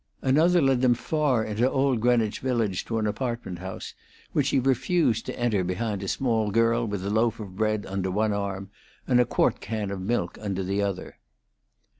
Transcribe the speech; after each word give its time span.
Another 0.23 0.63
led 0.63 0.81
them 0.81 0.95
far 0.95 1.43
into 1.43 1.69
old 1.69 2.01
Greenwich 2.01 2.39
Village 2.39 2.85
to 2.85 2.97
an 2.97 3.05
apartment 3.05 3.59
house, 3.59 3.93
which 4.33 4.47
she 4.47 4.59
refused 4.59 5.27
to 5.27 5.39
enter 5.39 5.63
behind 5.63 6.01
a 6.01 6.07
small 6.07 6.49
girl 6.49 6.87
with 6.87 7.05
a 7.05 7.11
loaf 7.11 7.39
of 7.39 7.55
bread 7.55 7.85
under 7.85 8.09
one 8.09 8.33
arm 8.33 8.71
and 9.05 9.19
a 9.19 9.25
quart 9.25 9.59
can 9.61 9.91
of 9.91 10.01
milk 10.01 10.39
under 10.41 10.63
the 10.63 10.81
other. 10.81 11.19